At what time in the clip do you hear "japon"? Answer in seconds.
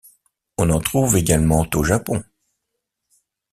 1.83-2.23